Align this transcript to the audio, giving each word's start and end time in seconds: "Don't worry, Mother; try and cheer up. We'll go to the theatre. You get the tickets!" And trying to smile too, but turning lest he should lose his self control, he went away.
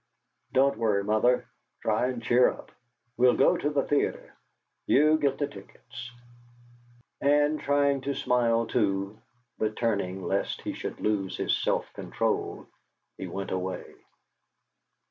"Don't 0.51 0.79
worry, 0.79 1.03
Mother; 1.03 1.45
try 1.83 2.07
and 2.07 2.23
cheer 2.23 2.49
up. 2.49 2.71
We'll 3.17 3.35
go 3.37 3.55
to 3.55 3.69
the 3.69 3.83
theatre. 3.83 4.33
You 4.87 5.19
get 5.19 5.37
the 5.37 5.45
tickets!" 5.45 6.09
And 7.21 7.59
trying 7.59 8.01
to 8.01 8.15
smile 8.15 8.65
too, 8.65 9.19
but 9.59 9.75
turning 9.75 10.23
lest 10.23 10.61
he 10.63 10.73
should 10.73 10.99
lose 10.99 11.37
his 11.37 11.55
self 11.55 11.93
control, 11.93 12.65
he 13.19 13.27
went 13.27 13.51
away. 13.51 13.93